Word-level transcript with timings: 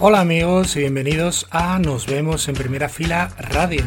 Hola 0.00 0.20
amigos 0.20 0.76
y 0.76 0.78
bienvenidos 0.80 1.48
a 1.50 1.80
Nos 1.80 2.06
vemos 2.06 2.48
en 2.48 2.54
primera 2.54 2.88
fila 2.88 3.30
radio. 3.36 3.82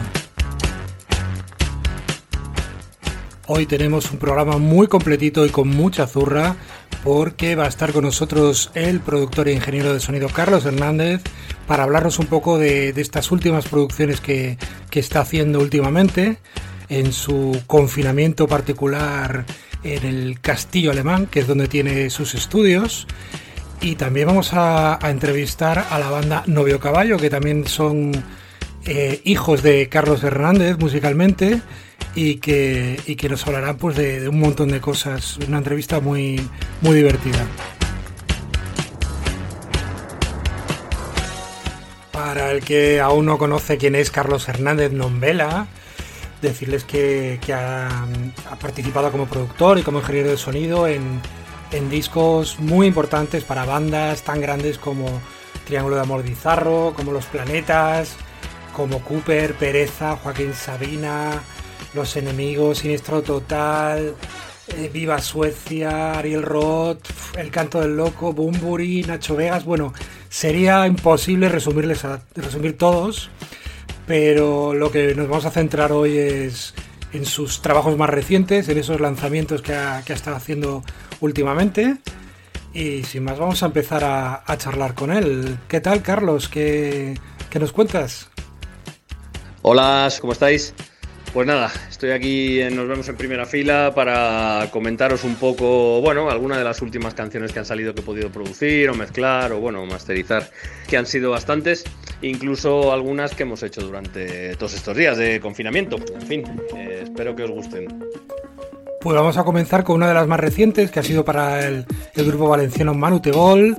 Hoy 3.47 3.65
tenemos 3.65 4.11
un 4.11 4.19
programa 4.19 4.57
muy 4.57 4.87
completito 4.87 5.45
y 5.45 5.49
con 5.49 5.69
mucha 5.69 6.07
zurra 6.07 6.57
porque 7.05 7.55
va 7.55 7.63
a 7.63 7.69
estar 7.69 7.93
con 7.93 8.03
nosotros 8.03 8.71
el 8.75 8.99
productor 8.99 9.47
e 9.47 9.53
ingeniero 9.53 9.93
de 9.93 10.01
sonido 10.01 10.27
Carlos 10.27 10.65
Hernández 10.65 11.21
para 11.65 11.83
hablarnos 11.83 12.19
un 12.19 12.27
poco 12.27 12.59
de, 12.59 12.89
estas 12.89 13.31
últimas 13.31 13.67
producciones 13.69 14.19
que, 14.19 14.57
que 14.89 14.99
está 14.99 15.21
haciendo 15.21 15.59
últimamente 15.59 16.39
en 16.91 17.13
su 17.13 17.63
confinamiento 17.67 18.47
particular 18.47 19.45
en 19.81 20.05
el 20.05 20.41
Castillo 20.41 20.91
Alemán, 20.91 21.25
que 21.25 21.39
es 21.39 21.47
donde 21.47 21.69
tiene 21.69 22.09
sus 22.09 22.35
estudios. 22.35 23.07
Y 23.79 23.95
también 23.95 24.27
vamos 24.27 24.51
a, 24.53 24.99
entrevistar 25.03 25.87
a 25.89 25.97
la 25.97 26.09
banda 26.09 26.43
Novio 26.47 26.81
Caballo, 26.81 27.17
que 27.17 27.29
también 27.29 27.65
son 27.65 28.11
eh, 28.85 29.21
hijos 29.23 29.63
de 29.63 29.87
Carlos 29.87 30.21
Hernández 30.23 30.77
musicalmente 30.79 31.61
y 32.13 32.35
que, 32.35 32.99
que 33.17 33.29
nos 33.29 33.47
hablarán 33.47 33.77
pues, 33.77 33.95
de, 33.95 34.27
un 34.27 34.39
montón 34.41 34.69
de 34.69 34.81
cosas. 34.81 35.37
Una 35.47 35.59
entrevista 35.59 36.01
muy, 36.01 36.45
muy 36.81 36.95
divertida. 36.95 37.47
Para 42.11 42.51
el 42.51 42.61
que 42.61 42.99
aún 42.99 43.27
no 43.27 43.37
conoce 43.37 43.77
quién 43.77 43.95
es 43.95 44.11
Carlos 44.11 44.49
Hernández 44.49 44.91
Nombela, 44.91 45.67
decirles 46.41 46.83
que, 46.83 47.39
ha, 47.53 48.05
participado 48.59 49.11
como 49.11 49.27
productor 49.27 49.79
y 49.79 49.83
como 49.83 49.99
ingeniero 49.99 50.29
de 50.29 50.37
sonido 50.37 50.87
en, 50.87 51.21
discos 51.89 52.59
muy 52.59 52.87
importantes 52.87 53.45
para 53.45 53.65
bandas 53.65 54.23
tan 54.23 54.41
grandes 54.41 54.77
como 54.77 55.05
Triángulo 55.65 55.95
de 55.95 56.01
Amor 56.01 56.21
Bizarro, 56.21 56.93
como 56.95 57.13
Los 57.13 57.25
Planetas, 57.25 58.17
como 58.75 58.99
Cooper, 58.99 59.53
Pereza, 59.55 60.17
Joaquín 60.17 60.53
Sabina, 60.53 61.41
los 61.93 62.17
Enemigos, 62.17 62.79
Siniestro 62.79 63.21
Total, 63.21 64.15
eh, 64.67 64.89
Viva 64.91 65.21
Suecia, 65.21 66.19
Ariel 66.19 66.43
Roth, 66.43 67.05
El 67.37 67.51
Canto 67.51 67.79
del 67.79 67.95
Loco, 67.95 68.33
Bumburi, 68.33 69.03
Nacho 69.03 69.35
Vegas. 69.35 69.63
Bueno, 69.63 69.93
sería 70.29 70.85
imposible 70.87 71.49
resumirles 71.49 72.03
resumir 72.35 72.77
todos, 72.77 73.29
pero 74.11 74.73
lo 74.73 74.91
que 74.91 75.15
nos 75.15 75.29
vamos 75.29 75.45
a 75.45 75.51
centrar 75.51 75.93
hoy 75.93 76.17
es 76.17 76.73
en 77.13 77.25
sus 77.25 77.61
trabajos 77.61 77.97
más 77.97 78.09
recientes, 78.09 78.67
en 78.67 78.77
esos 78.77 78.99
lanzamientos 78.99 79.61
que 79.61 79.73
ha, 79.73 79.99
estado 79.99 80.35
haciendo 80.35 80.83
últimamente. 81.21 81.95
Y 82.73 83.03
sin 83.03 83.23
más, 83.23 83.39
vamos 83.39 83.63
a 83.63 83.67
empezar 83.67 84.03
a, 84.03 84.57
charlar 84.57 84.95
con 84.95 85.13
él. 85.13 85.57
¿Qué 85.69 85.79
tal, 85.79 86.01
Carlos? 86.01 86.49
¿Qué, 86.49 87.17
¿Qué 87.49 87.57
nos 87.57 87.71
cuentas? 87.71 88.29
Hola, 89.61 90.09
¿cómo 90.19 90.33
estáis? 90.33 90.73
Pues 91.33 91.47
nada, 91.47 91.71
estoy 91.89 92.11
aquí, 92.11 92.59
nos 92.73 92.89
vemos 92.89 93.07
en 93.07 93.15
primera 93.15 93.45
fila 93.45 93.93
para 93.95 94.67
comentaros 94.69 95.23
un 95.23 95.35
poco, 95.35 96.01
bueno, 96.01 96.29
algunas 96.29 96.57
de 96.57 96.65
las 96.65 96.81
últimas 96.81 97.13
canciones 97.13 97.53
que 97.53 97.59
han 97.59 97.65
salido 97.65 97.93
que 97.95 98.01
he 98.01 98.03
podido 98.03 98.29
producir 98.29 98.89
o 98.89 98.95
mezclar 98.95 99.53
o, 99.53 99.61
bueno, 99.61 99.85
masterizar, 99.85 100.49
que 100.89 100.97
han 100.97 101.05
sido 101.05 101.31
bastantes, 101.31 101.85
incluso 102.21 102.91
algunas 102.91 103.33
que 103.33 103.43
hemos 103.43 103.63
hecho 103.63 103.79
durante 103.79 104.57
todos 104.57 104.73
estos 104.73 104.97
días 104.97 105.17
de 105.17 105.39
confinamiento. 105.39 105.95
En 106.13 106.21
fin, 106.27 106.43
eh, 106.75 107.03
espero 107.03 107.33
que 107.33 107.43
os 107.43 107.51
gusten. 107.51 107.87
Pues 108.99 109.15
vamos 109.15 109.37
a 109.37 109.45
comenzar 109.45 109.85
con 109.85 109.95
una 109.95 110.09
de 110.09 110.13
las 110.13 110.27
más 110.27 110.39
recientes, 110.39 110.91
que 110.91 110.99
ha 110.99 111.03
sido 111.03 111.23
para 111.23 111.65
el, 111.65 111.85
el 112.13 112.25
grupo 112.25 112.49
valenciano 112.49 112.93
Manu 112.93 113.21
Tegol 113.21 113.77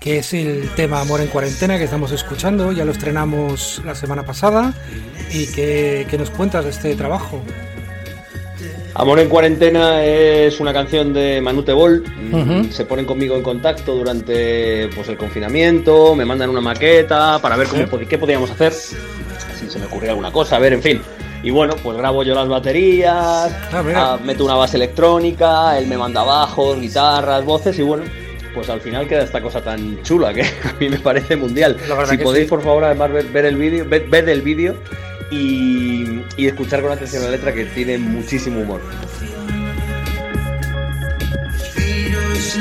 que 0.00 0.16
es 0.18 0.32
el 0.32 0.70
tema 0.74 1.02
Amor 1.02 1.20
en 1.20 1.26
Cuarentena 1.26 1.76
que 1.76 1.84
estamos 1.84 2.10
escuchando. 2.10 2.72
Ya 2.72 2.86
lo 2.86 2.92
estrenamos 2.92 3.82
la 3.84 3.94
semana 3.94 4.24
pasada. 4.24 4.72
¿Y 5.30 5.46
qué, 5.48 6.06
nos 6.18 6.30
cuentas 6.30 6.64
de 6.64 6.70
este 6.70 6.96
trabajo? 6.96 7.42
Amor 8.94 9.20
en 9.20 9.28
Cuarentena 9.28 10.02
es 10.02 10.58
una 10.58 10.72
canción 10.72 11.12
de 11.12 11.42
Manute 11.42 11.74
Bol. 11.74 12.02
Se 12.70 12.86
ponen 12.86 13.04
conmigo 13.04 13.36
en 13.36 13.42
contacto 13.42 13.94
durante 13.94 14.88
pues, 14.88 15.06
el 15.08 15.18
confinamiento, 15.18 16.14
me 16.14 16.24
mandan 16.24 16.48
una 16.48 16.62
maqueta 16.62 17.38
para 17.40 17.56
ver 17.56 17.68
cómo, 17.68 17.86
qué 18.08 18.18
podíamos 18.18 18.50
hacer, 18.50 18.72
si 18.72 18.96
se 19.68 19.78
me 19.78 19.84
ocurría 19.84 20.10
alguna 20.10 20.32
cosa, 20.32 20.56
a 20.56 20.58
ver, 20.58 20.72
en 20.72 20.82
fin. 20.82 21.02
Y 21.42 21.50
bueno, 21.50 21.74
pues 21.82 21.96
grabo 21.96 22.22
yo 22.22 22.34
las 22.34 22.48
baterías, 22.48 23.14
ah, 23.72 23.82
ah, 23.94 24.18
meto 24.22 24.44
una 24.44 24.54
base 24.54 24.76
electrónica, 24.76 25.78
él 25.78 25.86
me 25.86 25.96
manda 25.96 26.22
bajos, 26.22 26.78
guitarras, 26.78 27.44
voces 27.44 27.78
y 27.78 27.82
bueno, 27.82 28.04
pues 28.54 28.68
al 28.68 28.80
final 28.80 29.06
queda 29.08 29.22
esta 29.22 29.40
cosa 29.40 29.62
tan 29.62 30.02
chula 30.02 30.32
que 30.34 30.42
a 30.64 30.74
mí 30.78 30.88
me 30.88 30.98
parece 30.98 31.36
mundial. 31.36 31.76
Si 32.08 32.18
podéis, 32.18 32.48
por 32.48 32.62
favor, 32.62 32.84
además 32.84 33.12
ver, 33.12 33.44
el 33.44 33.56
vídeo, 33.56 33.86
ver, 33.88 34.28
el 34.28 34.42
vídeo 34.42 34.76
y, 35.30 36.22
y 36.36 36.46
escuchar 36.46 36.82
con 36.82 36.92
atención 36.92 37.22
la 37.24 37.30
letra 37.30 37.52
que 37.52 37.64
tiene 37.66 37.98
muchísimo 37.98 38.60
humor. 38.60 38.80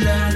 La. 0.03 0.29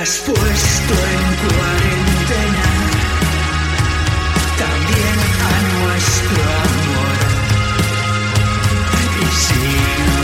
has 0.00 0.18
puesto 0.20 0.94
en 1.14 1.24
cuarentena 1.44 2.68
también 4.56 5.18
a 5.48 5.60
nuestro 5.76 6.40
amor. 6.66 7.16
Y 9.20 9.26
si 9.44 10.19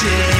shit. 0.00 0.37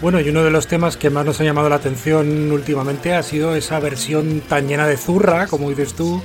Bueno, 0.00 0.20
y 0.20 0.28
uno 0.28 0.44
de 0.44 0.50
los 0.50 0.68
temas 0.68 0.96
que 0.96 1.10
más 1.10 1.26
nos 1.26 1.40
ha 1.40 1.44
llamado 1.44 1.68
la 1.68 1.76
atención 1.76 2.52
últimamente 2.52 3.14
ha 3.14 3.22
sido 3.24 3.56
esa 3.56 3.80
versión 3.80 4.42
tan 4.48 4.68
llena 4.68 4.86
de 4.86 4.96
zurra, 4.96 5.48
como 5.48 5.70
dices 5.70 5.94
tú, 5.94 6.22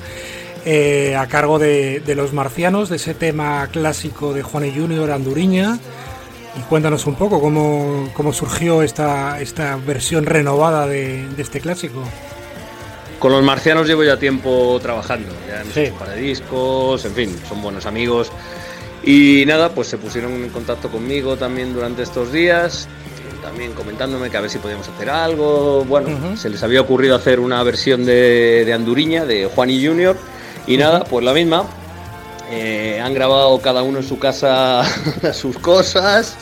eh, 0.64 1.16
a 1.16 1.26
cargo 1.26 1.58
de, 1.58 2.04
los 2.16 2.34
marcianos, 2.34 2.90
de 2.90 2.98
ese 2.98 3.16
tema 3.16 3.68
clásico 3.72 4.32
de 4.32 4.44
Juan 4.44 4.66
y 4.66 4.72
Junior 4.72 5.10
Anduriña. 5.10 5.80
Y 6.56 6.62
cuéntanos 6.70 7.08
un 7.08 7.16
poco 7.16 7.42
cómo, 7.42 8.34
surgió 8.34 8.84
esta, 8.84 9.42
esta 9.42 9.76
versión 9.78 10.28
renovada 10.28 10.86
de, 10.86 11.26
este 11.40 11.60
clásico. 11.60 12.04
Con 13.18 13.32
los 13.32 13.42
marcianos 13.42 13.88
llevo 13.88 14.04
ya 14.04 14.20
tiempo 14.20 14.80
trabajando, 14.84 15.34
ya 15.48 15.62
hemos 15.62 15.76
hecho 15.76 15.96
para 15.96 16.14
discos, 16.14 17.06
en 17.06 17.14
fin, 17.16 17.36
son 17.50 17.60
buenos 17.64 17.88
amigos. 17.88 18.32
Y 19.04 19.46
nada, 19.48 19.70
pues 19.70 19.88
se 19.88 19.98
pusieron 19.98 20.32
en 20.32 20.50
contacto 20.50 20.90
conmigo 20.90 21.38
también 21.38 21.74
durante 21.74 22.04
estos 22.04 22.32
días, 22.32 22.88
también 23.44 23.74
comentándome 23.74 24.30
que 24.30 24.38
a 24.38 24.42
ver 24.42 24.50
si 24.50 24.58
podíamos 24.58 24.88
hacer 24.88 25.10
algo. 25.10 25.84
Bueno, 25.86 26.36
se 26.38 26.50
les 26.50 26.64
había 26.64 26.82
ocurrido 26.82 27.16
hacer 27.16 27.40
una 27.40 27.62
versión 27.64 28.06
de, 28.06 28.64
de 28.66 28.74
Anduriña, 28.74 29.26
de 29.26 29.46
Juan 29.46 29.70
y 29.70 29.86
Junior, 29.86 30.18
y 30.66 30.78
nada, 30.78 31.04
pues 31.04 31.24
la 31.24 31.34
misma. 31.34 31.66
Eh, 32.50 33.00
han 33.02 33.14
grabado 33.14 33.60
cada 33.62 33.84
uno 33.84 34.00
en 34.00 34.04
su 34.04 34.20
casa 34.20 34.84
sus 35.34 35.58
cosas, 35.58 36.36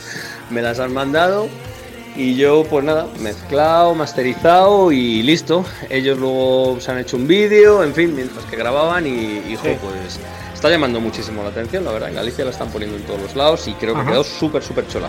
me 0.50 0.62
las 0.62 0.78
han 0.78 0.92
mandado. 0.92 1.48
Y 2.14 2.34
yo, 2.34 2.64
pues 2.68 2.84
nada, 2.84 3.06
mezclado, 3.20 3.94
masterizado 3.94 4.92
y 4.92 5.22
listo. 5.22 5.64
Ellos 5.88 6.18
luego 6.18 6.78
se 6.78 6.90
han 6.90 6.98
hecho 6.98 7.16
un 7.16 7.26
vídeo, 7.26 7.82
en 7.82 7.94
fin, 7.94 8.14
mientras 8.14 8.44
que 8.44 8.56
grababan 8.56 9.06
y, 9.06 9.56
pues 9.56 10.20
está 10.52 10.68
llamando 10.68 11.00
muchísimo 11.00 11.42
la 11.42 11.48
atención, 11.48 11.84
la 11.84 11.92
verdad. 11.92 12.10
En 12.10 12.16
Galicia 12.16 12.44
la 12.44 12.50
están 12.50 12.68
poniendo 12.68 12.98
en 12.98 13.04
todos 13.04 13.20
los 13.20 13.34
lados 13.34 13.66
y 13.66 13.72
creo 13.72 13.94
que 13.94 14.04
quedó 14.04 14.22
súper, 14.22 14.62
súper 14.62 14.86
chola. 14.88 15.08